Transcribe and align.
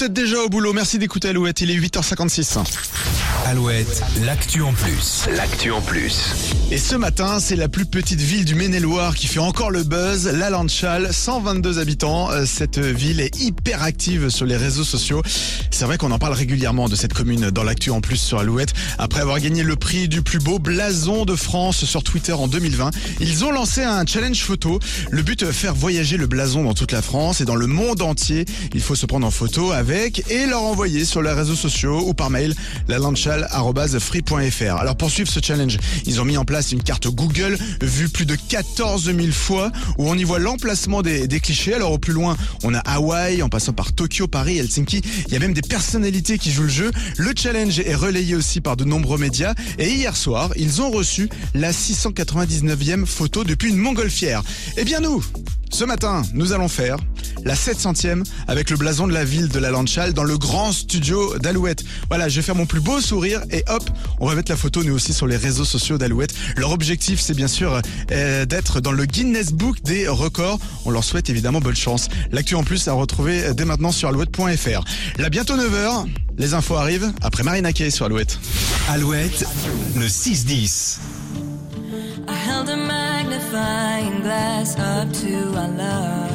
Vous 0.00 0.06
êtes 0.06 0.12
déjà 0.12 0.38
au 0.44 0.48
boulot, 0.48 0.72
merci 0.72 1.00
d'écouter 1.00 1.30
Alouette, 1.30 1.60
il 1.60 1.72
est 1.72 1.76
8h56. 1.76 2.58
Alouette, 3.46 4.00
l'actu 4.24 4.62
en 4.62 4.72
plus. 4.72 5.24
L'actu 5.36 5.72
en 5.72 5.80
plus. 5.80 6.54
Et 6.70 6.78
ce 6.78 6.94
matin, 6.94 7.40
c'est 7.40 7.56
la 7.56 7.68
plus 7.68 7.84
petite 7.84 8.20
ville 8.20 8.44
du 8.44 8.54
Maine-et-Loire 8.54 9.16
qui 9.16 9.26
fait 9.26 9.40
encore 9.40 9.72
le 9.72 9.82
buzz, 9.82 10.28
la 10.32 10.50
Landchal, 10.50 11.12
122 11.12 11.80
habitants. 11.80 12.30
Euh, 12.30 12.44
Cette 12.46 12.78
ville 12.78 13.18
est 13.18 13.40
hyper 13.40 13.82
active 13.82 14.28
sur 14.28 14.46
les 14.46 14.56
réseaux 14.56 14.84
sociaux. 14.84 15.20
C'est 15.72 15.84
vrai 15.84 15.98
qu'on 15.98 16.12
en 16.12 16.18
parle 16.20 16.34
régulièrement 16.34 16.88
de 16.88 16.94
cette 16.94 17.12
commune 17.12 17.50
dans 17.50 17.64
l'actu 17.64 17.90
en 17.90 18.00
plus 18.00 18.18
sur 18.18 18.38
Alouette. 18.38 18.74
Après 18.98 19.20
avoir 19.20 19.40
gagné 19.40 19.64
le 19.64 19.74
prix 19.74 20.06
du 20.06 20.22
plus 20.22 20.38
beau 20.38 20.60
blason 20.60 21.24
de 21.24 21.34
France 21.34 21.84
sur 21.84 22.04
Twitter 22.04 22.32
en 22.32 22.46
2020, 22.46 22.90
ils 23.18 23.44
ont 23.44 23.50
lancé 23.50 23.82
un 23.82 24.06
challenge 24.06 24.42
photo. 24.42 24.78
Le 25.10 25.22
but, 25.22 25.42
euh, 25.42 25.52
faire 25.52 25.74
voyager 25.74 26.18
le 26.18 26.28
blason 26.28 26.62
dans 26.62 26.74
toute 26.74 26.92
la 26.92 27.02
France 27.02 27.40
et 27.40 27.44
dans 27.44 27.56
le 27.56 27.66
monde 27.66 28.02
entier. 28.02 28.44
Il 28.74 28.80
faut 28.80 28.94
se 28.94 29.06
prendre 29.06 29.26
en 29.26 29.32
photo 29.32 29.72
avec 29.72 29.87
et 29.90 30.46
leur 30.46 30.62
envoyer 30.62 31.04
sur 31.04 31.22
les 31.22 31.32
réseaux 31.32 31.54
sociaux 31.54 32.02
ou 32.06 32.12
par 32.12 32.30
mail 32.30 32.54
la. 32.88 32.98
Alors 34.78 34.96
pour 34.96 35.10
suivre 35.10 35.30
ce 35.30 35.40
challenge, 35.42 35.78
ils 36.04 36.20
ont 36.20 36.24
mis 36.24 36.36
en 36.36 36.44
place 36.44 36.72
une 36.72 36.82
carte 36.82 37.08
Google 37.08 37.56
vue 37.80 38.08
plus 38.08 38.26
de 38.26 38.36
14 38.36 39.04
000 39.04 39.18
fois 39.32 39.72
où 39.96 40.08
on 40.08 40.14
y 40.14 40.24
voit 40.24 40.38
l'emplacement 40.38 41.00
des, 41.02 41.26
des 41.26 41.40
clichés. 41.40 41.74
Alors 41.74 41.92
au 41.92 41.98
plus 41.98 42.12
loin, 42.12 42.36
on 42.64 42.74
a 42.74 42.80
Hawaï 42.80 43.42
en 43.42 43.48
passant 43.48 43.72
par 43.72 43.92
Tokyo, 43.92 44.28
Paris, 44.28 44.58
Helsinki. 44.58 45.00
Il 45.26 45.32
y 45.32 45.36
a 45.36 45.40
même 45.40 45.54
des 45.54 45.62
personnalités 45.62 46.38
qui 46.38 46.50
jouent 46.50 46.64
le 46.64 46.68
jeu. 46.68 46.90
Le 47.16 47.32
challenge 47.36 47.78
est 47.80 47.94
relayé 47.94 48.34
aussi 48.34 48.60
par 48.60 48.76
de 48.76 48.84
nombreux 48.84 49.18
médias 49.18 49.54
et 49.78 49.90
hier 49.90 50.16
soir, 50.16 50.50
ils 50.56 50.82
ont 50.82 50.90
reçu 50.90 51.28
la 51.54 51.72
699e 51.72 53.06
photo 53.06 53.44
depuis 53.44 53.70
une 53.70 53.78
montgolfière. 53.78 54.42
Eh 54.76 54.84
bien 54.84 55.00
nous, 55.00 55.24
ce 55.70 55.84
matin, 55.84 56.22
nous 56.34 56.52
allons 56.52 56.68
faire 56.68 56.98
la 57.44 57.54
700e 57.54 58.24
avec 58.46 58.70
le 58.70 58.76
blason 58.76 59.06
de 59.06 59.12
la 59.12 59.24
ville 59.24 59.48
de 59.48 59.58
la 59.58 59.70
Landchal 59.70 60.12
dans 60.12 60.24
le 60.24 60.38
grand 60.38 60.72
studio 60.72 61.38
d'Alouette. 61.38 61.84
Voilà, 62.08 62.28
je 62.28 62.36
vais 62.36 62.42
faire 62.42 62.54
mon 62.54 62.66
plus 62.66 62.80
beau 62.80 63.00
sourire 63.00 63.42
et 63.50 63.64
hop, 63.68 63.88
on 64.20 64.26
va 64.26 64.34
mettre 64.34 64.50
la 64.50 64.56
photo 64.56 64.82
nous 64.82 64.94
aussi 64.94 65.12
sur 65.12 65.26
les 65.26 65.36
réseaux 65.36 65.64
sociaux 65.64 65.98
d'Alouette. 65.98 66.34
Leur 66.56 66.72
objectif, 66.72 67.20
c'est 67.20 67.34
bien 67.34 67.48
sûr 67.48 67.80
euh, 68.12 68.44
d'être 68.44 68.80
dans 68.80 68.92
le 68.92 69.04
Guinness 69.04 69.52
Book 69.52 69.82
des 69.82 70.08
records. 70.08 70.58
On 70.84 70.90
leur 70.90 71.04
souhaite 71.04 71.30
évidemment 71.30 71.60
bonne 71.60 71.76
chance. 71.76 72.08
L'actu 72.32 72.54
en 72.54 72.64
plus 72.64 72.88
à 72.88 72.92
retrouver 72.92 73.54
dès 73.54 73.64
maintenant 73.64 73.92
sur 73.92 74.08
alouette.fr. 74.08 74.84
Là, 75.18 75.30
bientôt 75.30 75.56
9h, 75.56 76.06
les 76.38 76.54
infos 76.54 76.76
arrivent 76.76 77.12
après 77.22 77.42
Marina 77.42 77.72
Kay 77.72 77.90
sur 77.90 78.06
Alouette. 78.06 78.38
Alouette, 78.88 79.44
le 79.96 80.06
6-10. 80.06 80.98
I 82.28 82.34
held 82.34 82.68
a 82.68 82.76
magnifying 82.76 84.20
glass 84.20 84.76
up 84.78 85.10
to 85.14 85.56
our 85.56 85.68
love. 85.68 86.27